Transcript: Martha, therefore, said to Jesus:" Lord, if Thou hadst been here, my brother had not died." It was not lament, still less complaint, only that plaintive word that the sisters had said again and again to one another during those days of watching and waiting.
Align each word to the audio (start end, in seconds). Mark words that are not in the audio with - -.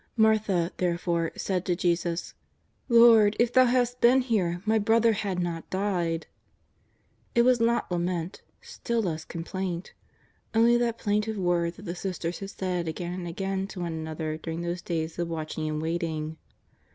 Martha, 0.17 0.71
therefore, 0.77 1.31
said 1.37 1.63
to 1.63 1.75
Jesus:" 1.75 2.33
Lord, 2.89 3.35
if 3.39 3.53
Thou 3.53 3.65
hadst 3.65 4.01
been 4.01 4.21
here, 4.21 4.59
my 4.65 4.79
brother 4.79 5.13
had 5.13 5.37
not 5.37 5.69
died." 5.69 6.25
It 7.35 7.43
was 7.43 7.59
not 7.59 7.91
lament, 7.91 8.41
still 8.63 9.03
less 9.03 9.23
complaint, 9.23 9.93
only 10.55 10.75
that 10.75 10.97
plaintive 10.97 11.37
word 11.37 11.75
that 11.75 11.85
the 11.85 11.93
sisters 11.93 12.39
had 12.39 12.49
said 12.49 12.87
again 12.87 13.13
and 13.13 13.27
again 13.27 13.67
to 13.67 13.81
one 13.81 13.93
another 13.93 14.37
during 14.37 14.61
those 14.61 14.81
days 14.81 15.19
of 15.19 15.27
watching 15.27 15.69
and 15.69 15.79
waiting. 15.83 16.37